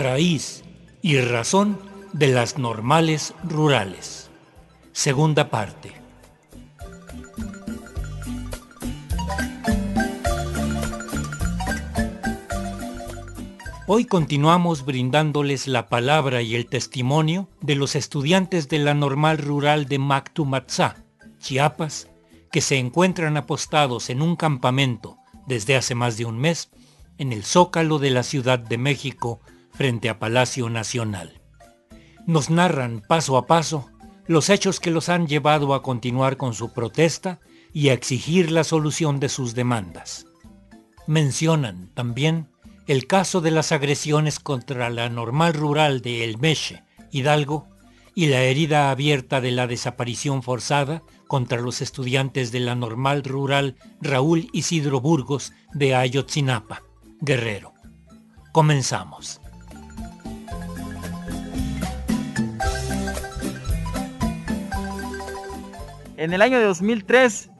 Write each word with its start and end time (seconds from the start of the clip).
Raíz 0.00 0.64
y 1.02 1.20
razón 1.20 1.78
de 2.12 2.28
las 2.28 2.58
normales 2.58 3.34
rurales. 3.44 4.30
Segunda 4.92 5.50
parte. 5.50 5.99
Hoy 13.92 14.04
continuamos 14.04 14.84
brindándoles 14.84 15.66
la 15.66 15.88
palabra 15.88 16.42
y 16.42 16.54
el 16.54 16.66
testimonio 16.66 17.48
de 17.60 17.74
los 17.74 17.96
estudiantes 17.96 18.68
de 18.68 18.78
la 18.78 18.94
normal 18.94 19.38
rural 19.38 19.86
de 19.86 19.98
Mactumatzá, 19.98 21.04
Chiapas, 21.40 22.08
que 22.52 22.60
se 22.60 22.78
encuentran 22.78 23.36
apostados 23.36 24.08
en 24.08 24.22
un 24.22 24.36
campamento 24.36 25.18
desde 25.48 25.74
hace 25.74 25.96
más 25.96 26.16
de 26.16 26.24
un 26.24 26.38
mes 26.38 26.70
en 27.18 27.32
el 27.32 27.42
zócalo 27.42 27.98
de 27.98 28.10
la 28.10 28.22
Ciudad 28.22 28.60
de 28.60 28.78
México 28.78 29.40
frente 29.72 30.08
a 30.08 30.20
Palacio 30.20 30.70
Nacional. 30.70 31.40
Nos 32.28 32.48
narran 32.48 33.02
paso 33.08 33.36
a 33.36 33.48
paso 33.48 33.90
los 34.28 34.50
hechos 34.50 34.78
que 34.78 34.92
los 34.92 35.08
han 35.08 35.26
llevado 35.26 35.74
a 35.74 35.82
continuar 35.82 36.36
con 36.36 36.54
su 36.54 36.72
protesta 36.72 37.40
y 37.72 37.88
a 37.88 37.94
exigir 37.94 38.52
la 38.52 38.62
solución 38.62 39.18
de 39.18 39.28
sus 39.28 39.56
demandas. 39.56 40.26
Mencionan 41.08 41.90
también 41.92 42.49
el 42.90 43.06
caso 43.06 43.40
de 43.40 43.52
las 43.52 43.70
agresiones 43.70 44.40
contra 44.40 44.90
la 44.90 45.08
normal 45.08 45.54
rural 45.54 46.00
de 46.00 46.24
El 46.24 46.38
Meche, 46.38 46.82
Hidalgo, 47.12 47.68
y 48.16 48.26
la 48.26 48.40
herida 48.40 48.90
abierta 48.90 49.40
de 49.40 49.52
la 49.52 49.68
desaparición 49.68 50.42
forzada 50.42 51.04
contra 51.28 51.60
los 51.60 51.82
estudiantes 51.82 52.50
de 52.50 52.58
la 52.58 52.74
normal 52.74 53.22
rural 53.22 53.76
Raúl 54.00 54.48
Isidro 54.52 55.00
Burgos 55.00 55.52
de 55.72 55.94
Ayotzinapa, 55.94 56.82
Guerrero. 57.20 57.74
Comenzamos. 58.50 59.40
En 66.16 66.32
el 66.32 66.42
año 66.42 66.58
de 66.58 66.64
2003, 66.64 67.50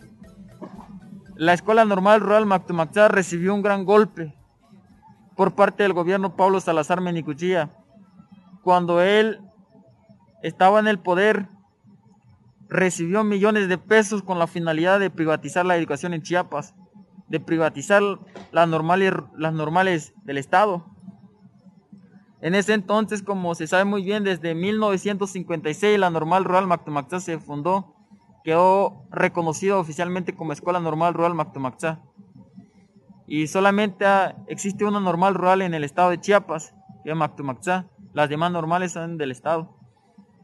la 1.37 1.53
Escuela 1.53 1.85
Normal 1.85 2.21
Rural 2.21 2.47
Mactumaxá 2.47 3.07
recibió 3.07 3.55
un 3.55 3.63
gran 3.63 3.85
golpe 3.85 4.40
por 5.41 5.55
parte 5.55 5.85
del 5.85 5.95
gobierno 5.95 6.37
Pablo 6.37 6.61
Salazar 6.61 7.01
Menicuchía. 7.01 7.71
Cuando 8.63 9.01
él 9.01 9.41
estaba 10.43 10.81
en 10.81 10.87
el 10.87 10.99
poder, 10.99 11.49
recibió 12.69 13.25
millones 13.25 13.67
de 13.71 13.79
pesos 13.79 14.23
con 14.23 14.39
la 14.39 14.47
finalidad 14.47 15.01
de 15.01 15.09
privatizar 15.09 15.65
la 15.65 15.79
educación 15.79 16.13
en 16.13 16.21
Chiapas, 16.21 16.75
de 17.29 17.41
privatizar 17.41 18.03
las 18.53 18.69
normales, 18.69 19.15
las 19.35 19.55
normales 19.55 20.13
del 20.25 20.37
Estado. 20.37 20.85
En 22.43 22.55
ese 22.55 22.75
entonces, 22.75 23.23
como 23.23 23.55
se 23.55 23.67
sabe 23.67 23.87
muy 23.87 24.03
bien, 24.03 24.25
desde 24.25 24.55
1956 24.55 25.99
la 25.99 26.11
Normal 26.11 26.45
Rural 26.45 26.67
Mactomaxá 26.67 27.19
se 27.19 27.39
fundó, 27.39 27.95
quedó 28.45 29.07
reconocido 29.11 29.81
oficialmente 29.81 30.35
como 30.35 30.53
Escuela 30.53 30.81
Normal 30.81 31.15
Rural 31.15 31.33
Mactomaxá 31.33 32.03
y 33.31 33.47
solamente 33.47 34.05
existe 34.49 34.85
una 34.85 34.99
normal 34.99 35.35
rural 35.37 35.63
en 35.63 35.73
el 35.73 35.85
estado 35.85 36.11
de 36.11 36.21
Chiapas, 36.21 36.75
que 37.05 37.11
es 37.11 37.17
Mactumaxá. 37.17 37.87
Las 38.13 38.29
demás 38.29 38.51
normales 38.51 38.91
son 38.91 39.19
del 39.19 39.31
estado. 39.31 39.79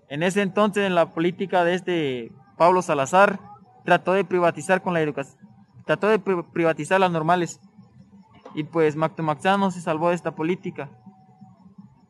En 0.08 0.22
ese 0.22 0.40
entonces, 0.40 0.86
en 0.86 0.94
la 0.94 1.12
política 1.12 1.64
de 1.64 1.74
este 1.74 2.32
Pablo 2.56 2.82
Salazar, 2.82 3.40
trató 3.84 4.12
de 4.12 4.24
privatizar 4.24 4.82
con 4.82 4.94
la 4.94 5.00
educación, 5.00 5.36
trató 5.84 6.06
de 6.06 6.20
privatizar 6.20 7.00
las 7.00 7.10
normales. 7.10 7.60
Y 8.54 8.62
pues 8.62 8.94
Mactumaxá 8.94 9.58
no 9.58 9.72
se 9.72 9.80
salvó 9.80 10.10
de 10.10 10.14
esta 10.14 10.36
política. 10.36 10.88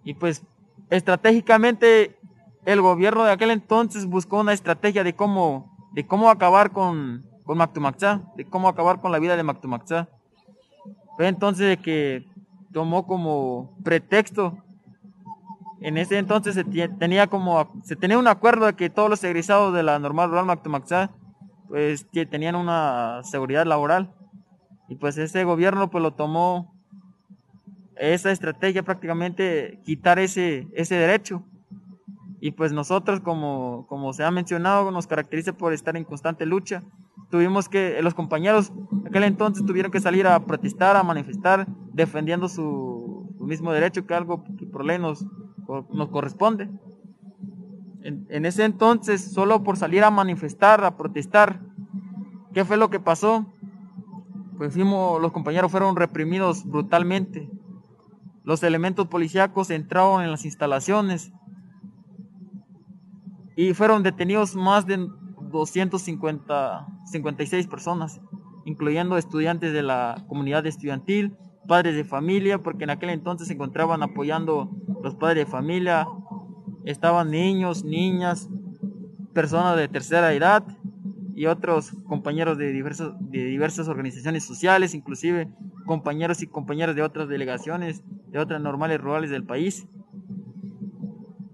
Y 0.05 0.13
pues 0.13 0.43
estratégicamente 0.91 2.19
el 2.67 2.83
gobierno 2.83 3.25
de 3.25 3.33
aquel 3.33 3.51
entonces 3.51 4.05
buscó 4.05 4.41
una 4.41 4.53
estrategia 4.53 5.05
de 5.05 5.15
cómo, 5.15 5.75
de 5.95 6.07
cómo 6.07 6.29
acabar 6.29 6.73
con, 6.73 7.25
con 7.45 7.57
Mactumaxá, 7.57 8.31
de 8.37 8.45
cómo 8.45 8.69
acabar 8.69 9.01
con 9.01 9.11
la 9.11 9.19
vida 9.19 9.39
de 9.39 9.43
Mactumaxá. 9.43 10.11
Fue 11.17 11.29
entonces 11.29 11.79
que 11.79 12.27
tomó 12.73 13.07
como 13.07 13.75
pretexto. 13.83 14.59
En 15.81 15.97
ese 15.97 16.19
entonces 16.19 16.55
se 16.55 16.65
tenía 16.65 17.27
como 17.27 17.73
se 17.85 17.97
tenía 17.97 18.19
un 18.19 18.29
acuerdo 18.29 18.67
de 18.67 18.75
que 18.75 18.91
todos 18.91 19.09
los 19.09 19.25
egresados 19.25 19.75
de 19.75 19.83
la 19.83 19.99
normal 19.99 20.31
rural 20.31 20.47
Mactomaxá 20.47 21.11
pues 21.69 22.07
tenían 22.11 22.55
una 22.55 23.23
seguridad 23.23 23.67
laboral. 23.67 24.13
Y 24.89 24.97
pues 24.97 25.17
ese 25.17 25.45
gobierno 25.45 25.91
pues 25.91 26.03
lo 26.03 26.13
tomó 26.13 26.75
esa 27.97 28.31
estrategia 28.31 28.83
prácticamente 28.83 29.81
quitar 29.85 30.19
ese 30.19 30.69
ese 30.75 30.97
derecho. 30.97 31.43
Y 32.41 32.51
pues 32.51 32.73
nosotros 32.73 33.21
como 33.21 33.87
como 33.89 34.13
se 34.13 34.23
ha 34.25 34.31
mencionado 34.31 34.91
nos 34.91 35.07
caracteriza 35.07 35.55
por 35.55 35.73
estar 35.73 35.97
en 35.97 36.05
constante 36.05 36.45
lucha 36.45 36.83
tuvimos 37.31 37.69
que, 37.69 38.01
los 38.03 38.15
compañeros 38.15 38.73
aquel 39.07 39.25
entonces 39.25 39.65
tuvieron 39.65 39.93
que 39.93 40.01
salir 40.01 40.27
a 40.27 40.45
protestar, 40.47 40.97
a 40.97 41.03
manifestar, 41.03 41.67
defendiendo 41.93 42.49
su, 42.49 43.35
mismo 43.41 43.73
derecho, 43.73 44.07
que 44.07 44.15
algo 44.15 44.43
que 44.59 44.67
por 44.67 44.85
ley 44.85 44.99
nos, 44.99 45.25
nos 45.93 46.09
corresponde. 46.09 46.69
En, 48.03 48.47
ese 48.47 48.65
entonces, 48.65 49.33
solo 49.33 49.65
por 49.65 49.77
salir 49.77 50.05
a 50.05 50.11
manifestar, 50.11 50.85
a 50.85 50.97
protestar, 50.97 51.61
¿qué 52.55 52.65
fue 52.65 52.77
lo 52.77 52.89
que 52.89 53.01
pasó? 53.01 53.47
Pues 54.57 54.75
fuimos, 54.75 55.21
los 55.21 55.33
compañeros 55.33 55.73
fueron 55.73 55.97
reprimidos 55.97 56.65
brutalmente. 56.65 57.51
Los 58.45 58.63
elementos 58.63 59.09
policíacos 59.09 59.71
entraron 59.71 60.23
en 60.23 60.31
las 60.31 60.45
instalaciones 60.45 61.33
y 63.57 63.75
fueron 63.75 64.05
detenidos 64.05 64.55
más 64.55 64.87
de 64.87 65.09
250, 65.59 66.87
56 67.07 67.67
personas, 67.67 68.21
incluyendo 68.65 69.17
estudiantes 69.17 69.73
de 69.73 69.83
la 69.83 70.25
comunidad 70.29 70.67
estudiantil, 70.67 71.37
padres 71.67 71.95
de 71.97 72.05
familia, 72.05 72.59
porque 72.59 72.85
en 72.85 72.91
aquel 72.91 73.11
entonces 73.11 73.49
se 73.49 73.55
encontraban 73.55 74.03
apoyando 74.03 74.71
los 75.03 75.15
padres 75.15 75.47
de 75.47 75.51
familia, 75.51 76.07
estaban 76.85 77.31
niños, 77.31 77.85
niñas, 77.85 78.49
personas 79.35 79.77
de 79.77 79.89
tercera 79.89 80.33
edad 80.33 80.65
y 81.35 81.47
otros 81.47 81.93
compañeros 82.07 82.57
de 82.57 82.73
diversas, 82.73 83.13
de 83.21 83.45
diversas 83.45 83.89
organizaciones 83.89 84.45
sociales, 84.45 84.95
inclusive 84.95 85.49
compañeros 85.85 86.43
y 86.43 86.47
compañeras 86.47 86.97
de 86.97 87.03
otras 87.03 87.29
delegaciones, 87.29 88.03
de 88.29 88.39
otras 88.39 88.61
normales 88.61 89.01
rurales 89.01 89.31
del 89.31 89.45
país. 89.45 89.87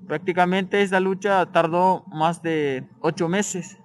Prácticamente 0.06 0.82
esa 0.82 1.00
lucha 1.00 1.46
tardó 1.46 2.04
más 2.12 2.42
de 2.42 2.86
ocho 3.00 3.28
meses 3.28 3.78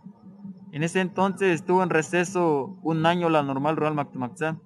en 0.71 0.83
ese 0.83 0.99
entonces 0.99 1.55
estuvo 1.55 1.81
en 1.81 1.89
receso 1.89 2.77
un 2.83 3.05
año 3.05 3.29
la 3.29 3.43
normal 3.43 3.77
rural 3.77 3.95
Mactumaxá. 3.95 4.57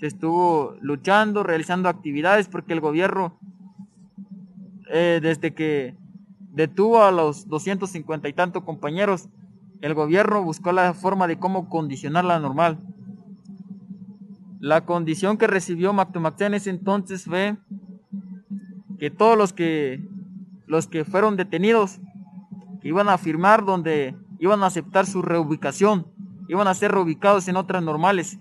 Se 0.00 0.06
estuvo 0.06 0.74
luchando, 0.80 1.42
realizando 1.42 1.88
actividades 1.88 2.48
porque 2.48 2.72
el 2.72 2.80
gobierno, 2.80 3.38
eh, 4.90 5.20
desde 5.22 5.54
que 5.54 5.94
detuvo 6.50 7.02
a 7.02 7.12
los 7.12 7.48
250 7.48 8.28
y 8.28 8.32
tantos 8.32 8.64
compañeros, 8.64 9.28
el 9.80 9.94
gobierno 9.94 10.42
buscó 10.42 10.72
la 10.72 10.94
forma 10.94 11.26
de 11.26 11.38
cómo 11.38 11.68
condicionar 11.68 12.24
la 12.24 12.38
normal. 12.38 12.78
La 14.60 14.84
condición 14.84 15.38
que 15.38 15.46
recibió 15.46 15.92
Mactumaxá 15.92 16.46
en 16.46 16.54
ese 16.54 16.70
entonces 16.70 17.24
fue 17.24 17.56
que 18.98 19.10
todos 19.10 19.36
los 19.36 19.52
que, 19.52 20.00
los 20.66 20.86
que 20.86 21.04
fueron 21.04 21.36
detenidos 21.36 22.00
iban 22.82 23.08
a 23.08 23.18
firmar 23.18 23.64
donde 23.64 24.16
iban 24.42 24.64
a 24.64 24.66
aceptar 24.66 25.06
su 25.06 25.22
reubicación, 25.22 26.08
iban 26.48 26.66
a 26.66 26.74
ser 26.74 26.90
reubicados 26.90 27.46
en 27.46 27.54
otras 27.54 27.80
normales, 27.80 28.40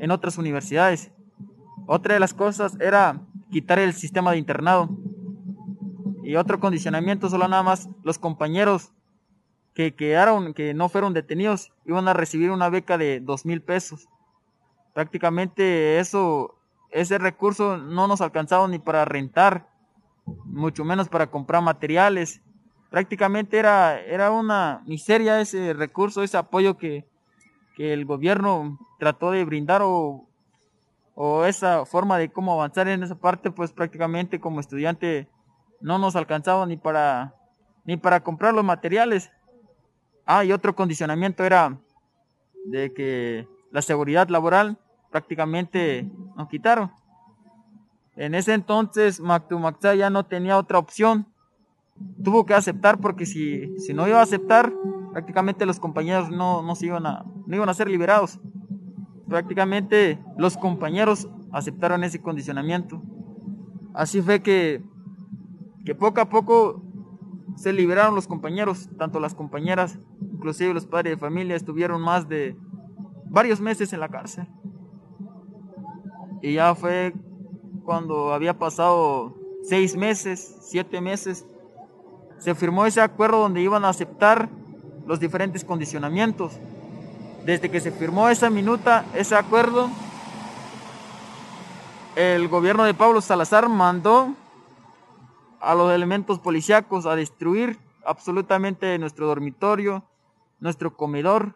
en 0.00 0.10
otras 0.10 0.36
universidades. 0.36 1.12
Otra 1.86 2.14
de 2.14 2.20
las 2.20 2.34
cosas 2.34 2.76
era 2.80 3.20
quitar 3.52 3.78
el 3.78 3.92
sistema 3.92 4.32
de 4.32 4.38
internado. 4.38 4.90
Y 6.24 6.34
otro 6.34 6.58
condicionamiento, 6.58 7.28
solo 7.28 7.46
nada 7.46 7.62
más 7.62 7.88
los 8.02 8.18
compañeros 8.18 8.92
que 9.74 9.94
quedaron, 9.94 10.54
que 10.54 10.74
no 10.74 10.88
fueron 10.88 11.14
detenidos, 11.14 11.72
iban 11.84 12.08
a 12.08 12.12
recibir 12.12 12.50
una 12.50 12.68
beca 12.68 12.98
de 12.98 13.20
dos 13.20 13.46
mil 13.46 13.62
pesos. 13.62 14.08
Prácticamente 14.92 16.00
eso, 16.00 16.58
ese 16.90 17.18
recurso 17.18 17.76
no 17.76 18.08
nos 18.08 18.20
alcanzaba 18.20 18.66
ni 18.66 18.80
para 18.80 19.04
rentar, 19.04 19.68
mucho 20.46 20.84
menos 20.84 21.08
para 21.08 21.30
comprar 21.30 21.62
materiales 21.62 22.42
prácticamente 22.96 23.58
era, 23.58 24.00
era 24.00 24.30
una 24.30 24.82
miseria 24.86 25.38
ese 25.38 25.74
recurso, 25.74 26.22
ese 26.22 26.38
apoyo 26.38 26.78
que, 26.78 27.04
el 27.76 28.06
gobierno 28.06 28.78
trató 28.98 29.32
de 29.32 29.44
brindar 29.44 29.82
o, 29.82 30.26
o 31.14 31.44
esa 31.44 31.84
forma 31.84 32.16
de 32.16 32.32
cómo 32.32 32.54
avanzar 32.54 32.88
en 32.88 33.02
esa 33.02 33.14
parte, 33.14 33.50
pues 33.50 33.70
prácticamente 33.70 34.40
como 34.40 34.60
estudiante 34.60 35.28
no 35.82 35.98
nos 35.98 36.16
alcanzaba 36.16 36.64
ni 36.64 36.78
para 36.78 37.34
ni 37.84 37.98
para 37.98 38.20
comprar 38.20 38.54
los 38.54 38.64
materiales. 38.64 39.30
Ah, 40.24 40.42
y 40.46 40.52
otro 40.52 40.74
condicionamiento 40.74 41.44
era 41.44 41.76
de 42.64 42.94
que 42.94 43.46
la 43.72 43.82
seguridad 43.82 44.26
laboral 44.30 44.78
prácticamente 45.10 46.10
nos 46.34 46.48
quitaron. 46.48 46.90
En 48.16 48.34
ese 48.34 48.54
entonces 48.54 49.20
Mactumaxá 49.20 49.94
ya 49.94 50.08
no 50.08 50.24
tenía 50.24 50.56
otra 50.56 50.78
opción. 50.78 51.26
Tuvo 52.22 52.44
que 52.46 52.54
aceptar 52.54 52.98
porque 53.00 53.26
si, 53.26 53.78
si 53.78 53.94
no 53.94 54.06
iba 54.08 54.18
a 54.18 54.22
aceptar, 54.22 54.72
prácticamente 55.12 55.64
los 55.66 55.80
compañeros 55.80 56.30
no, 56.30 56.62
no, 56.62 56.74
iban 56.80 57.06
a, 57.06 57.24
no 57.46 57.56
iban 57.56 57.68
a 57.68 57.74
ser 57.74 57.88
liberados. 57.88 58.38
Prácticamente 59.28 60.18
los 60.36 60.56
compañeros 60.56 61.28
aceptaron 61.52 62.04
ese 62.04 62.20
condicionamiento. 62.20 63.02
Así 63.94 64.20
fue 64.20 64.42
que, 64.42 64.82
que 65.84 65.94
poco 65.94 66.20
a 66.20 66.28
poco 66.28 66.82
se 67.56 67.72
liberaron 67.72 68.14
los 68.14 68.26
compañeros, 68.26 68.88
tanto 68.98 69.18
las 69.18 69.34
compañeras, 69.34 69.98
inclusive 70.20 70.74
los 70.74 70.86
padres 70.86 71.14
de 71.14 71.16
familia, 71.16 71.56
estuvieron 71.56 72.02
más 72.02 72.28
de 72.28 72.56
varios 73.30 73.60
meses 73.60 73.92
en 73.92 74.00
la 74.00 74.08
cárcel. 74.08 74.46
Y 76.42 76.54
ya 76.54 76.74
fue 76.74 77.14
cuando 77.84 78.34
había 78.34 78.58
pasado 78.58 79.34
seis 79.62 79.96
meses, 79.96 80.58
siete 80.60 81.00
meses, 81.00 81.46
se 82.38 82.54
firmó 82.54 82.86
ese 82.86 83.00
acuerdo 83.00 83.40
donde 83.40 83.60
iban 83.60 83.84
a 83.84 83.90
aceptar 83.90 84.48
los 85.06 85.20
diferentes 85.20 85.64
condicionamientos. 85.64 86.52
Desde 87.44 87.70
que 87.70 87.80
se 87.80 87.92
firmó 87.92 88.28
esa 88.28 88.50
minuta, 88.50 89.04
ese 89.14 89.36
acuerdo, 89.36 89.88
el 92.16 92.48
gobierno 92.48 92.84
de 92.84 92.94
Pablo 92.94 93.20
Salazar 93.20 93.68
mandó 93.68 94.34
a 95.60 95.74
los 95.74 95.92
elementos 95.92 96.38
policíacos 96.38 97.06
a 97.06 97.16
destruir 97.16 97.78
absolutamente 98.04 98.98
nuestro 98.98 99.26
dormitorio, 99.26 100.04
nuestro 100.60 100.96
comedor, 100.96 101.54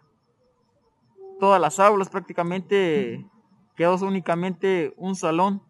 todas 1.41 1.61
las 1.61 1.81
aulas 1.81 2.09
prácticamente 2.09 3.27
quedó 3.75 3.97
únicamente 4.07 4.93
un 4.97 5.17
salón. 5.17 5.63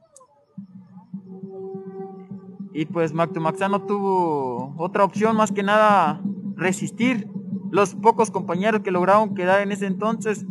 Y 2.81 2.87
pues 2.87 3.13
Mactumaxá 3.13 3.69
no 3.69 3.83
tuvo 3.83 4.75
otra 4.79 5.05
opción 5.05 5.37
más 5.37 5.53
que 5.53 5.63
nada 5.63 6.23
resistir. 6.57 7.29
Los 7.71 7.95
pocos 7.95 8.31
compañeros 8.31 8.81
que 8.81 8.91
lograron 8.91 9.35
quedar 9.35 9.61
en 9.61 9.71
ese 9.71 9.85
entonces 9.85 10.47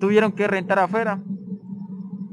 tuvieron 0.00 0.32
que 0.32 0.48
rentar 0.48 0.80
afuera. 0.80 1.22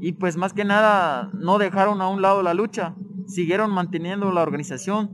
Y 0.00 0.14
pues 0.14 0.36
más 0.36 0.52
que 0.52 0.64
nada 0.64 1.30
no 1.32 1.58
dejaron 1.58 2.02
a 2.02 2.08
un 2.08 2.22
lado 2.22 2.42
la 2.42 2.54
lucha, 2.54 2.96
siguieron 3.28 3.70
manteniendo 3.70 4.32
la 4.32 4.42
organización, 4.42 5.12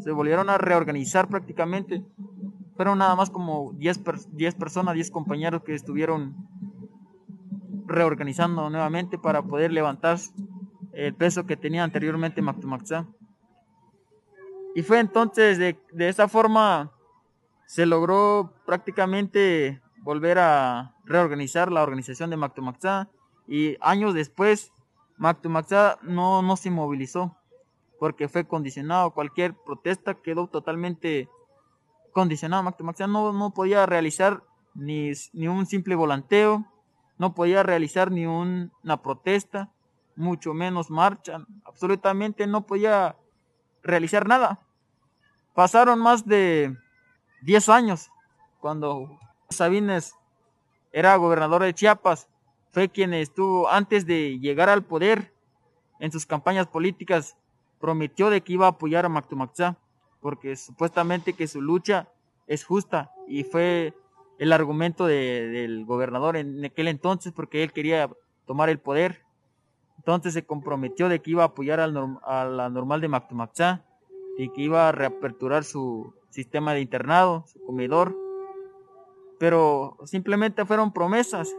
se 0.00 0.12
volvieron 0.12 0.48
a 0.48 0.56
reorganizar 0.56 1.28
prácticamente. 1.28 2.02
Fueron 2.74 2.96
nada 2.96 3.16
más 3.16 3.28
como 3.28 3.74
10, 3.74 3.98
personas, 4.58 4.94
10 4.94 5.10
compañeros 5.10 5.62
que 5.62 5.74
estuvieron 5.74 6.34
reorganizando 7.84 8.70
nuevamente 8.70 9.18
para 9.18 9.42
poder 9.42 9.74
levantar 9.74 10.16
el 10.94 11.14
peso 11.14 11.44
que 11.44 11.58
tenía 11.58 11.84
anteriormente 11.84 12.40
Mactumaxá. 12.40 13.06
Y 14.78 14.84
fue 14.84 15.00
entonces 15.00 15.58
de, 15.58 15.76
de 15.90 16.08
esa 16.08 16.28
forma 16.28 16.92
se 17.66 17.84
logró 17.84 18.52
prácticamente 18.64 19.82
volver 20.02 20.38
a 20.38 20.94
reorganizar 21.04 21.72
la 21.72 21.82
organización 21.82 22.30
de 22.30 22.36
Mactumaxá 22.36 23.08
y 23.48 23.76
años 23.80 24.14
después 24.14 24.70
Mactumaxá 25.16 25.98
no, 26.02 26.42
no 26.42 26.56
se 26.56 26.70
movilizó 26.70 27.36
porque 27.98 28.28
fue 28.28 28.46
condicionado. 28.46 29.10
Cualquier 29.10 29.52
protesta 29.52 30.14
quedó 30.14 30.46
totalmente 30.46 31.28
condicionado. 32.12 32.62
Mactumaxá 32.62 33.08
no, 33.08 33.32
no 33.32 33.50
podía 33.50 33.84
realizar 33.84 34.44
ni, 34.76 35.10
ni 35.32 35.48
un 35.48 35.66
simple 35.66 35.96
volanteo, 35.96 36.64
no 37.18 37.34
podía 37.34 37.64
realizar 37.64 38.12
ni 38.12 38.26
una 38.26 39.02
protesta, 39.02 39.72
mucho 40.14 40.54
menos 40.54 40.88
marcha, 40.88 41.44
absolutamente 41.64 42.46
no 42.46 42.64
podía 42.64 43.16
realizar 43.82 44.28
nada. 44.28 44.60
Pasaron 45.58 45.98
más 45.98 46.24
de 46.24 46.76
10 47.42 47.68
años 47.68 48.12
cuando 48.60 49.18
Sabines 49.50 50.14
era 50.92 51.16
gobernador 51.16 51.64
de 51.64 51.74
Chiapas, 51.74 52.28
fue 52.70 52.88
quien 52.88 53.12
estuvo 53.12 53.68
antes 53.68 54.06
de 54.06 54.38
llegar 54.38 54.68
al 54.68 54.84
poder 54.84 55.34
en 55.98 56.12
sus 56.12 56.26
campañas 56.26 56.68
políticas. 56.68 57.36
Prometió 57.80 58.30
de 58.30 58.40
que 58.40 58.52
iba 58.52 58.66
a 58.66 58.68
apoyar 58.68 59.04
a 59.04 59.08
Mactumaxá, 59.08 59.76
porque 60.20 60.54
supuestamente 60.54 61.32
que 61.32 61.48
su 61.48 61.60
lucha 61.60 62.06
es 62.46 62.64
justa 62.64 63.10
y 63.26 63.42
fue 63.42 63.94
el 64.38 64.52
argumento 64.52 65.06
del 65.06 65.84
gobernador 65.86 66.36
en 66.36 66.64
aquel 66.64 66.86
entonces 66.86 67.32
porque 67.32 67.64
él 67.64 67.72
quería 67.72 68.08
tomar 68.46 68.68
el 68.68 68.78
poder. 68.78 69.24
Entonces 69.96 70.34
se 70.34 70.46
comprometió 70.46 71.08
de 71.08 71.20
que 71.20 71.32
iba 71.32 71.42
a 71.42 71.46
apoyar 71.46 71.80
al 71.80 72.20
a 72.22 72.44
la 72.44 72.70
normal 72.70 73.00
de 73.00 73.08
Mactumaxá 73.08 73.87
y 74.38 74.48
que 74.50 74.62
iba 74.62 74.88
a 74.88 74.92
reaperturar 74.92 75.64
su 75.64 76.14
sistema 76.30 76.72
de 76.72 76.80
internado, 76.80 77.44
su 77.46 77.60
comedor. 77.66 78.16
Pero 79.38 79.98
simplemente 80.04 80.64
fueron 80.64 80.94
promesas. 80.94 81.54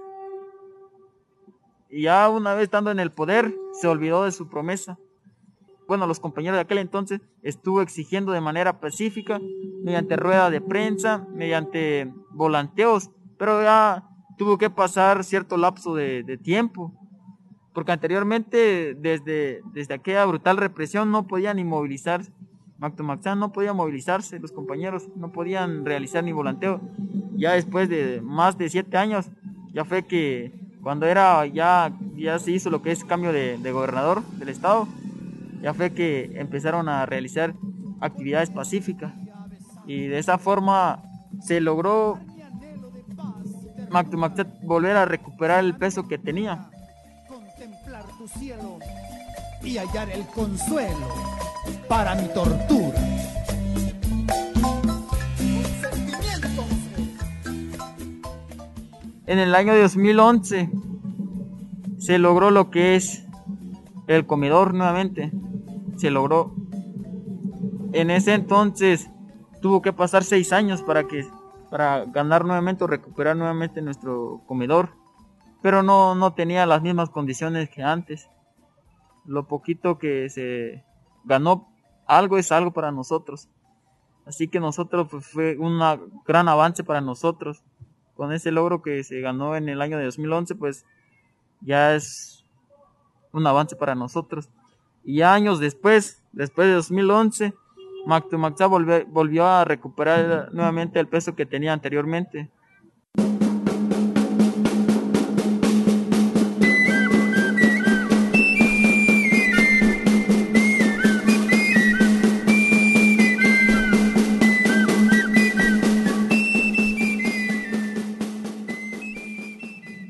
Y 1.91 2.03
ya 2.03 2.27
una 2.29 2.55
vez 2.55 2.63
estando 2.63 2.89
en 2.89 2.99
el 2.99 3.11
poder, 3.11 3.55
se 3.73 3.87
olvidó 3.87 4.23
de 4.23 4.31
su 4.31 4.49
promesa 4.49 4.97
bueno, 5.89 6.05
los 6.05 6.19
compañeros 6.19 6.57
de 6.57 6.61
aquel 6.61 6.77
entonces 6.77 7.19
estuvo 7.41 7.81
exigiendo 7.81 8.31
de 8.31 8.41
manera 8.41 8.79
pacífica, 8.79 9.41
mediante 9.83 10.15
rueda 10.17 10.51
de 10.51 10.61
prensa, 10.61 11.25
mediante 11.33 12.13
volanteos, 12.29 13.09
pero 13.39 13.63
ya 13.63 14.07
tuvo 14.37 14.59
que 14.59 14.69
pasar 14.69 15.23
cierto 15.23 15.57
lapso 15.57 15.95
de, 15.95 16.39
tiempo, 16.43 16.93
porque 17.73 17.91
anteriormente, 17.91 18.93
desde, 18.93 19.61
desde 19.73 19.95
aquella 19.95 20.25
brutal 20.25 20.57
represión, 20.57 21.09
no 21.09 21.25
podían 21.25 21.57
ni 21.57 21.63
movilizarse. 21.63 22.31
Mactomaxán 22.79 23.39
no 23.39 23.51
podía 23.51 23.73
movilizarse, 23.73 24.39
los 24.39 24.51
compañeros 24.51 25.09
no 25.15 25.31
podían 25.31 25.85
realizar 25.85 26.23
ni 26.23 26.31
volanteo. 26.31 26.79
Ya 27.35 27.53
después 27.53 27.89
de 27.89 28.21
más 28.21 28.57
de 28.57 28.69
siete 28.69 28.97
años, 28.97 29.29
ya 29.73 29.83
fue 29.83 30.03
que 30.03 30.53
cuando 30.81 31.05
era, 31.05 31.45
ya, 31.45 31.91
ya 32.15 32.39
se 32.39 32.51
hizo 32.51 32.69
lo 32.69 32.81
que 32.81 32.91
es 32.91 33.03
cambio 33.03 33.33
de, 33.33 33.57
de 33.57 33.71
gobernador 33.71 34.23
del 34.37 34.49
estado, 34.49 34.87
ya 35.61 35.73
fue 35.73 35.91
que 35.91 36.31
empezaron 36.39 36.87
a 36.87 37.05
realizar 37.05 37.53
actividades 37.99 38.49
pacíficas 38.49 39.13
y 39.85 40.07
de 40.07 40.19
esa 40.19 40.37
forma 40.37 41.03
se 41.41 41.59
logró 41.59 42.17
volver 44.63 44.95
a 44.95 45.05
recuperar 45.05 45.63
el 45.65 45.75
peso 45.75 46.07
que 46.07 46.17
tenía. 46.17 46.69
Contemplar 47.27 48.05
tu 48.17 48.27
cielo 48.27 48.79
y 49.63 49.77
hallar 49.77 50.09
el 50.11 50.25
consuelo 50.27 51.07
para 51.87 52.15
mi 52.15 52.27
tortura. 52.29 52.99
En 59.25 59.39
el 59.39 59.53
año 59.53 59.75
2011 59.75 60.69
se 61.99 62.17
logró 62.17 62.51
lo 62.51 62.71
que 62.71 62.95
es 62.95 63.25
el 64.07 64.25
comedor 64.25 64.73
nuevamente 64.73 65.31
se 65.99 66.09
logró. 66.09 66.51
En 67.93 68.09
ese 68.09 68.33
entonces 68.33 69.09
tuvo 69.61 69.81
que 69.81 69.93
pasar 69.93 70.23
seis 70.23 70.53
años 70.53 70.81
para 70.81 71.07
que 71.07 71.27
para 71.69 72.05
ganar 72.05 72.45
nuevamente 72.45 72.83
o 72.83 72.87
recuperar 72.87 73.37
nuevamente 73.37 73.83
nuestro 73.83 74.41
comedor, 74.47 74.89
pero 75.61 75.83
no, 75.83 76.15
no 76.15 76.33
tenía 76.33 76.65
las 76.65 76.81
mismas 76.81 77.11
condiciones 77.11 77.69
que 77.69 77.83
antes. 77.83 78.27
Lo 79.25 79.47
poquito 79.47 79.99
que 79.99 80.29
se 80.29 80.83
ganó, 81.29 81.71
algo 82.07 82.37
es 82.37 82.51
algo 82.51 82.73
para 82.73 82.91
nosotros. 82.91 83.47
Así 84.25 84.47
que 84.47 84.59
nosotros 84.59 85.07
pues, 85.09 85.25
fue 85.27 85.57
un 85.57 85.79
gran 86.25 86.49
avance 86.49 86.83
para 86.83 86.99
nosotros. 86.99 87.63
Con 88.15 88.33
ese 88.33 88.51
logro 88.51 88.81
que 88.81 89.03
se 89.03 89.21
ganó 89.21 89.55
en 89.55 89.69
el 89.69 89.81
año 89.81 89.97
de 89.97 90.05
2011, 90.05 90.55
pues 90.55 90.85
ya 91.61 91.95
es 91.95 92.43
un 93.31 93.47
avance 93.47 93.75
para 93.77 93.95
nosotros. 93.95 94.49
Y 95.05 95.21
años 95.21 95.59
después, 95.59 96.21
después 96.33 96.67
de 96.67 96.73
2011, 96.73 97.53
Mactumaxá 98.05 98.65
volvió, 98.65 99.05
volvió 99.07 99.45
a 99.45 99.63
recuperar 99.63 100.49
nuevamente 100.51 100.99
el 100.99 101.07
peso 101.07 101.35
que 101.35 101.45
tenía 101.45 101.71
anteriormente. 101.71 102.49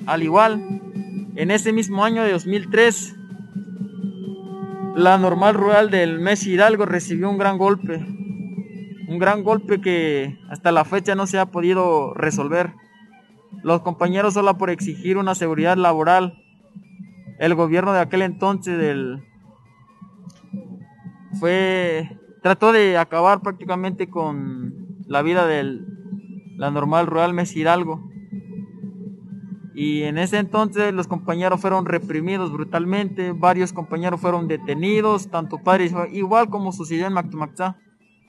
Al 0.09 0.23
igual, 0.23 0.81
En 1.35 1.51
ese 1.51 1.71
mismo 1.71 2.03
año 2.03 2.23
de 2.23 2.31
2003, 2.31 3.15
la 4.95 5.19
normal 5.19 5.53
rural 5.53 5.91
del 5.91 6.19
Mes 6.19 6.47
Hidalgo 6.47 6.87
recibió 6.87 7.29
un 7.29 7.37
gran 7.37 7.59
golpe. 7.59 8.03
Un 9.07 9.19
gran 9.19 9.43
golpe 9.43 9.79
que 9.79 10.39
hasta 10.49 10.71
la 10.71 10.83
fecha 10.83 11.13
no 11.13 11.27
se 11.27 11.37
ha 11.37 11.45
podido 11.45 12.15
resolver. 12.15 12.73
Los 13.61 13.81
compañeros 13.81 14.33
solo 14.33 14.57
por 14.57 14.71
exigir 14.71 15.15
una 15.17 15.35
seguridad 15.35 15.77
laboral. 15.77 16.43
El 17.37 17.53
gobierno 17.53 17.93
de 17.93 17.99
aquel 17.99 18.23
entonces 18.23 18.79
del 18.79 19.23
fue 21.39 22.17
trató 22.41 22.71
de 22.71 22.97
acabar 22.97 23.41
prácticamente 23.41 24.09
con 24.09 24.73
la 25.07 25.21
vida 25.21 25.45
de 25.45 25.81
la 26.57 26.71
normal 26.71 27.05
rural 27.05 27.35
Mes 27.35 27.55
Hidalgo. 27.55 28.08
Y 29.81 30.03
en 30.03 30.17
ese 30.17 30.39
entonces 30.39 30.93
los 30.93 31.07
compañeros 31.07 31.61
fueron 31.61 31.85
reprimidos 31.85 32.51
brutalmente, 32.51 33.31
varios 33.31 33.71
compañeros 33.71 34.19
fueron 34.19 34.49
detenidos, 34.49 35.31
tanto 35.31 35.57
padres, 35.59 35.93
igual 36.11 36.49
como 36.49 36.73
sucedió 36.73 37.07
en 37.07 37.13
Mactumaxá, 37.13 37.77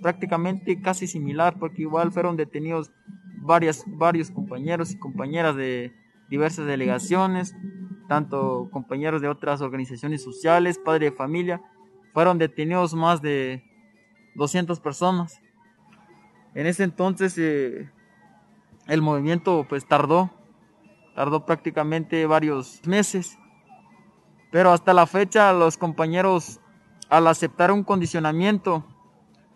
prácticamente 0.00 0.80
casi 0.80 1.08
similar, 1.08 1.58
porque 1.58 1.82
igual 1.82 2.12
fueron 2.12 2.36
detenidos 2.36 2.92
varias, 3.38 3.82
varios 3.88 4.30
compañeros 4.30 4.92
y 4.92 4.98
compañeras 5.00 5.56
de 5.56 5.92
diversas 6.28 6.66
delegaciones, 6.66 7.56
tanto 8.06 8.68
compañeros 8.70 9.20
de 9.20 9.26
otras 9.26 9.60
organizaciones 9.60 10.22
sociales, 10.22 10.78
padres 10.78 11.10
de 11.10 11.16
familia, 11.16 11.60
fueron 12.12 12.38
detenidos 12.38 12.94
más 12.94 13.22
de 13.22 13.64
200 14.36 14.78
personas. 14.78 15.40
En 16.54 16.68
ese 16.68 16.84
entonces 16.84 17.36
eh, 17.38 17.90
el 18.86 19.02
movimiento 19.02 19.66
pues 19.68 19.84
tardó 19.84 20.30
Tardó 21.20 21.44
prácticamente 21.44 22.24
varios 22.24 22.80
meses. 22.86 23.38
Pero 24.50 24.72
hasta 24.72 24.94
la 24.94 25.06
fecha 25.06 25.52
los 25.52 25.76
compañeros 25.76 26.60
al 27.10 27.26
aceptar 27.26 27.70
un 27.72 27.84
condicionamiento, 27.84 28.86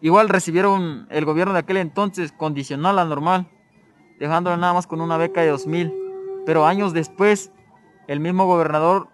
igual 0.03 0.29
recibieron 0.29 1.07
el 1.09 1.25
gobierno 1.25 1.55
de 1.55 1.61
aquel 1.61 1.79
entonces 1.79 2.33
condicional 2.33 2.99
a 2.99 3.07
normal, 3.07 3.49
dejándolo 4.19 4.59
nada 4.59 4.75
más 4.75 4.87
con 4.87 5.01
una 5.01 5.17
beca 5.17 5.41
de 5.41 5.49
2000. 5.49 5.95
Pero 6.45 6.67
años 6.67 6.93
después, 6.93 7.51
el 8.09 8.21
mismo 8.21 8.45
gobernador 8.45 9.09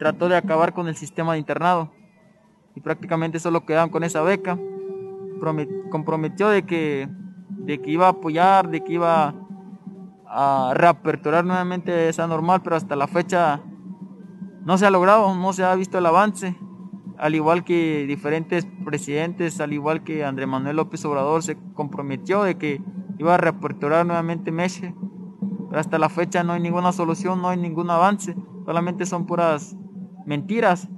trató 0.00 0.28
de 0.28 0.34
acabar 0.34 0.72
con 0.72 0.88
el 0.88 0.96
sistema 0.96 1.34
de 1.34 1.38
internado 1.38 1.92
y 2.74 2.80
prácticamente 2.80 3.38
solo 3.38 3.64
quedaron 3.64 3.90
con 3.90 4.02
esa 4.02 4.22
beca. 4.22 4.58
comprometió 5.88 6.48
de 6.48 6.64
que, 6.64 7.08
de 7.48 7.80
que 7.80 7.92
iba 7.92 8.06
a 8.06 8.10
apoyar, 8.10 8.70
de 8.70 8.82
que 8.82 8.94
iba 8.94 9.36
a 10.34 10.72
reaperturar 10.74 11.44
nuevamente 11.44 12.08
esa 12.08 12.26
normal, 12.26 12.62
pero 12.62 12.76
hasta 12.76 12.96
la 12.96 13.06
fecha 13.06 13.60
no 14.64 14.78
se 14.78 14.86
ha 14.86 14.90
logrado, 14.90 15.34
no 15.34 15.52
se 15.52 15.62
ha 15.62 15.74
visto 15.74 15.98
el 15.98 16.06
avance. 16.06 16.56
Al 17.18 17.34
igual 17.34 17.64
que 17.64 18.06
diferentes 18.06 18.66
presidentes, 18.84 19.60
al 19.60 19.74
igual 19.74 20.02
que 20.02 20.24
Andrés 20.24 20.48
Manuel 20.48 20.76
López 20.76 21.04
Obrador 21.04 21.42
se 21.42 21.56
comprometió 21.74 22.44
de 22.44 22.56
que 22.56 22.80
iba 23.18 23.34
a 23.34 23.36
reaperturar 23.36 24.06
nuevamente 24.06 24.50
Meche, 24.50 24.94
pero 25.68 25.78
hasta 25.78 25.98
la 25.98 26.08
fecha 26.08 26.42
no 26.42 26.54
hay 26.54 26.60
ninguna 26.60 26.92
solución, 26.92 27.42
no 27.42 27.50
hay 27.50 27.58
ningún 27.58 27.90
avance, 27.90 28.34
solamente 28.64 29.04
son 29.04 29.26
puras 29.26 29.76
mentiras. 30.24 30.88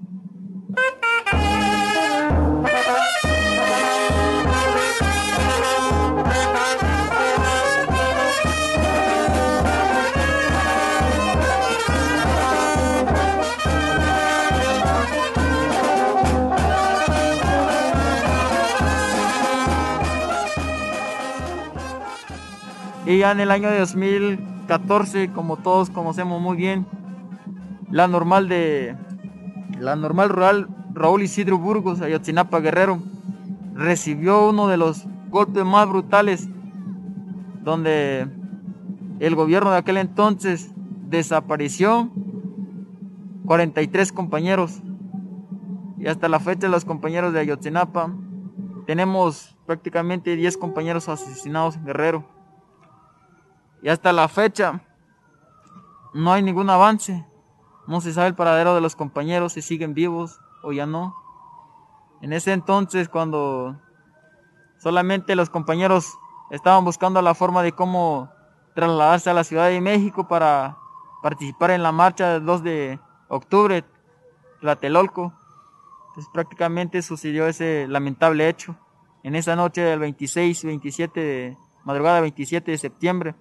Y 23.07 23.19
ya 23.19 23.33
en 23.33 23.41
el 23.41 23.51
año 23.51 23.69
de 23.71 23.81
2014, 23.81 25.31
como 25.33 25.59
todos 25.59 25.91
conocemos 25.91 26.41
muy 26.41 26.57
bien, 26.57 26.87
la 27.91 28.09
normal 28.09 28.49
de 28.49 28.97
la 29.79 29.95
normal 29.95 30.31
rural 30.31 30.69
Raúl 30.95 31.23
Isidro 31.23 31.59
Burgos, 31.59 32.01
Ayotzinapa 32.01 32.61
Guerrero, 32.61 33.03
recibió 33.75 34.49
uno 34.49 34.69
de 34.69 34.79
los 34.79 35.05
golpes 35.29 35.67
más 35.67 35.87
brutales 35.87 36.49
donde 37.63 38.27
el 39.21 39.35
gobierno 39.35 39.73
de 39.73 39.79
aquel 39.79 39.99
entonces 39.99 40.73
desapareció 41.11 42.11
43 43.45 44.13
compañeros. 44.13 44.81
Y 45.99 46.07
hasta 46.07 46.29
la 46.31 46.41
fecha 46.41 46.69
los 46.69 46.87
compañeros 46.87 47.35
de 47.35 47.41
Ayotzinapa 47.41 48.15
tenemos 48.87 49.57
prácticamente 49.67 50.37
10 50.37 50.57
compañeros 50.57 51.11
asesinados 51.11 51.77
en 51.77 51.85
Guerrero 51.85 52.35
y 53.85 53.91
hasta 53.91 54.15
la 54.15 54.29
fecha 54.29 54.81
no 56.15 56.33
hay 56.33 56.43
ningún 56.43 56.71
avance. 56.71 57.27
No 57.87 58.01
se 58.01 58.15
sabe 58.15 58.29
el 58.29 58.35
paradero 58.35 58.75
de 58.75 58.81
los 58.81 58.97
compañeros, 58.97 59.53
si 59.53 59.61
siguen 59.61 59.93
vivos 59.93 60.41
o 60.63 60.73
ya 60.73 60.87
no. 60.87 61.15
En 62.23 62.33
ese 62.33 62.55
entonces, 62.55 63.11
cuando 63.11 63.79
solamente 64.79 65.37
los 65.37 65.51
compañeros 65.51 66.15
estaban 66.51 66.83
buscando 66.87 67.21
la 67.21 67.35
forma 67.35 67.63
de 67.63 67.73
cómo 67.73 68.31
trasladarse 68.75 69.29
a 69.29 69.35
la 69.35 69.45
Ciudad 69.45 69.69
de 69.69 69.83
México 69.83 70.29
para 70.29 70.79
participar 71.23 71.73
en 71.73 71.83
la 71.83 71.93
marcha 71.93 72.31
del 72.31 72.47
2 72.47 72.63
de 72.63 72.99
octubre, 73.29 73.85
Tlatelolco, 74.63 75.35
pues 76.15 76.27
prácticamente 76.33 77.03
sucedió 77.03 77.47
ese 77.47 77.87
lamentable 77.87 78.49
hecho. 78.49 78.77
En 79.23 79.35
esa 79.35 79.57
noche 79.57 79.83
del 79.83 79.99
26, 79.99 80.65
27 80.65 81.21
de 81.21 81.59
madrugada 81.85 82.23
27 82.23 82.71
de 82.71 82.79
septiembre, 82.79 83.35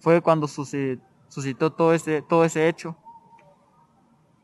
fue 0.00 0.22
cuando 0.22 0.48
suscitó 0.48 1.72
todo 1.72 1.94
ese, 1.94 2.22
todo 2.22 2.44
ese 2.44 2.68
hecho. 2.68 2.96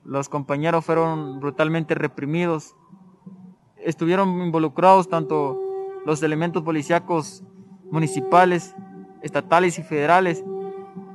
Los 0.05 0.29
compañeros 0.29 0.85
fueron 0.85 1.41
brutalmente 1.41 1.95
reprimidos. 1.95 2.77
Estuvieron 3.79 4.41
involucrados 4.43 5.09
tanto 5.09 5.61
los 6.05 6.23
elementos 6.23 6.63
policíacos 6.63 7.43
municipales, 7.91 8.77
estatales 9.23 9.79
y 9.79 9.83
federales. 9.83 10.45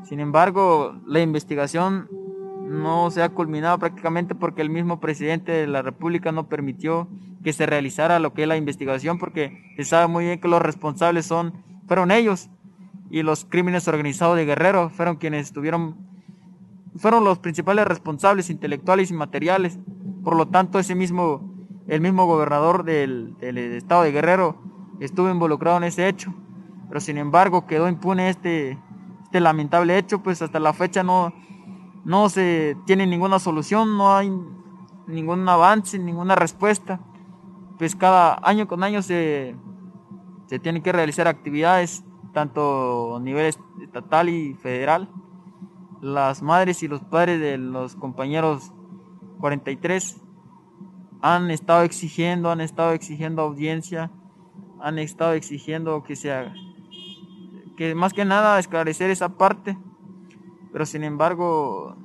Sin 0.03 0.19
embargo, 0.19 0.95
la 1.05 1.21
investigación 1.21 2.10
no 2.67 3.12
se 3.12 3.21
ha 3.21 3.29
culminado 3.29 3.77
prácticamente 3.79 4.33
porque 4.33 4.62
el 4.62 4.69
mismo 4.69 5.00
presidente 5.00 5.51
de 5.51 5.67
la 5.67 5.81
República 5.81 6.31
no 6.31 6.48
permitió 6.48 7.07
que 7.43 7.53
se 7.53 7.65
realizara 7.65 8.19
lo 8.19 8.33
que 8.33 8.43
es 8.43 8.48
la 8.48 8.57
investigación 8.57 9.19
porque 9.19 9.74
se 9.75 9.83
sabe 9.83 10.07
muy 10.07 10.25
bien 10.25 10.39
que 10.39 10.48
los 10.48 10.62
responsables 10.62 11.25
son 11.25 11.53
fueron 11.88 12.12
ellos 12.12 12.50
y 13.12 13.24
los 13.24 13.44
crímenes 13.44 13.89
organizados 13.89 14.38
de 14.38 14.46
Guerrero 14.46 14.89
fueron 14.89 15.18
quienes 15.18 15.48
estuvieron, 15.48 15.98
fueron 16.96 17.25
los 17.25 17.39
principales 17.39 17.86
responsables 17.86 18.50
intelectuales 18.50 19.12
y 19.12 19.13
materiales. 19.13 19.80
Por 20.24 20.38
lo 20.38 20.48
tanto, 20.48 20.80
ese 20.80 20.96
mismo, 20.96 21.53
el 21.88 22.00
mismo 22.00 22.25
gobernador 22.25 22.86
del, 22.86 23.36
estado 23.41 24.03
de 24.03 24.13
Guerrero 24.13 24.56
estuvo 25.01 25.30
involucrado 25.30 25.77
en 25.77 25.84
ese 25.84 26.08
hecho. 26.08 26.34
Pero 26.88 27.01
sin 27.01 27.18
embargo 27.18 27.68
quedó 27.68 27.89
impune 27.89 28.30
este, 28.30 28.80
este 29.24 29.41
lamentable 29.41 29.98
hecho, 29.98 30.24
pues 30.24 30.41
hasta 30.41 30.62
la 30.62 30.72
fecha 30.72 31.03
no, 31.03 31.34
no 32.06 32.30
se 32.30 32.77
tiene 32.86 33.06
ninguna 33.08 33.39
solución, 33.39 33.98
no 33.98 34.15
hay 34.15 34.32
ningún 35.08 35.48
avance, 35.50 36.00
ninguna 36.00 36.36
respuesta. 36.36 37.01
Pues 37.77 37.94
cada 37.94 38.39
año 38.41 38.70
con 38.70 38.84
año 38.84 39.01
se, 39.01 39.53
se 40.46 40.60
tienen 40.60 40.82
que 40.82 40.94
realizar 40.94 41.27
actividades 41.27 42.06
tanto 42.33 43.17
a 43.17 43.19
nivel 43.19 43.53
estatal 43.81 44.29
y 44.29 44.53
federal. 44.55 45.09
Las 46.01 46.41
madres 46.41 46.81
y 46.83 46.88
los 46.88 47.01
padres 47.01 47.39
de 47.39 47.57
los 47.57 47.95
compañeros 47.95 48.71
43 49.39 50.21
han 51.21 51.51
estado 51.51 51.83
exigiendo, 51.83 52.50
han 52.50 52.61
estado 52.61 52.93
exigiendo 52.93 53.41
audiencia, 53.43 54.11
han 54.79 54.97
estado 54.97 55.33
exigiendo 55.33 56.03
que 56.03 56.15
se 56.15 56.31
haga, 56.31 56.53
que 57.77 57.93
más 57.93 58.13
que 58.13 58.25
nada 58.25 58.57
esclarecer 58.57 59.11
esa 59.11 59.29
parte, 59.38 59.77
pero 60.71 60.85
sin 60.85 61.03
embargo 61.03 61.95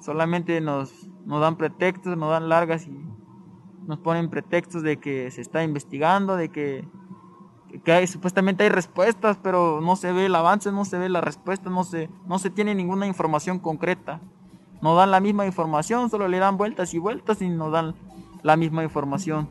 solamente 0.00 0.60
nos, 0.60 1.08
nos 1.24 1.40
dan 1.40 1.56
pretextos, 1.56 2.16
nos 2.16 2.30
dan 2.30 2.48
largas 2.48 2.86
y 2.86 3.04
nos 3.86 3.98
ponen 3.98 4.30
pretextos 4.30 4.82
de 4.82 4.98
que 4.98 5.30
se 5.30 5.40
está 5.40 5.64
investigando, 5.64 6.36
de 6.36 6.50
que 6.50 6.86
supuestamente 8.06 8.64
hay 8.64 8.70
respuestas, 8.70 9.38
pero 9.42 9.80
no 9.80 9.96
se 9.96 10.12
ve 10.12 10.26
el 10.26 10.34
avance, 10.34 10.72
no 10.72 10.84
se 10.84 10.98
ve 10.98 11.08
la 11.08 11.20
respuesta, 11.20 11.70
no 11.70 11.84
se, 11.84 12.08
no 12.26 12.38
se 12.38 12.50
tiene 12.50 12.74
ninguna 12.74 13.06
información 13.06 13.58
concreta. 13.58 14.20
No 14.82 14.94
dan 14.94 15.10
la 15.10 15.20
misma 15.20 15.46
información, 15.46 16.10
solo 16.10 16.28
le 16.28 16.38
dan 16.38 16.56
vueltas 16.56 16.92
y 16.94 16.98
vueltas 16.98 17.40
y 17.40 17.48
no 17.48 17.70
dan 17.70 17.94
la 18.42 18.56
misma 18.56 18.82
información. 18.84 19.48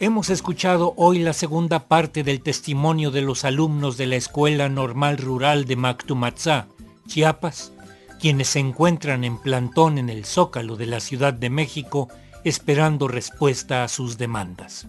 Hemos 0.00 0.30
escuchado 0.30 0.94
hoy 0.96 1.18
la 1.18 1.32
segunda 1.32 1.88
parte 1.88 2.22
del 2.22 2.40
testimonio 2.40 3.10
de 3.10 3.20
los 3.20 3.44
alumnos 3.44 3.96
de 3.96 4.06
la 4.06 4.14
Escuela 4.14 4.68
Normal 4.68 5.18
Rural 5.18 5.64
de 5.64 5.74
Mactumatzá, 5.74 6.68
Chiapas, 7.08 7.72
quienes 8.20 8.48
se 8.48 8.60
encuentran 8.60 9.24
en 9.24 9.38
plantón 9.38 9.98
en 9.98 10.10
el 10.10 10.24
Zócalo 10.24 10.76
de 10.76 10.86
la 10.86 11.00
Ciudad 11.00 11.32
de 11.32 11.50
México 11.50 12.08
esperando 12.44 13.08
respuesta 13.08 13.82
a 13.82 13.88
sus 13.88 14.18
demandas. 14.18 14.86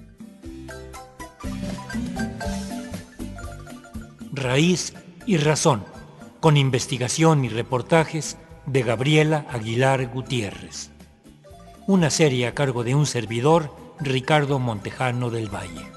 Raíz 4.32 4.94
y 5.26 5.38
Razón, 5.38 5.84
con 6.40 6.58
investigación 6.58 7.44
y 7.46 7.50
reportajes 7.50 8.38
de 8.66 8.84
Gabriela 8.84 9.46
Aguilar 9.50 10.08
Gutiérrez. 10.08 10.92
Una 11.88 12.10
serie 12.10 12.48
a 12.48 12.54
cargo 12.54 12.84
de 12.84 12.96
un 12.96 13.06
servidor, 13.06 13.74
Ricardo 14.00 14.60
Montejano 14.60 15.30
del 15.30 15.54
Valle. 15.54 15.90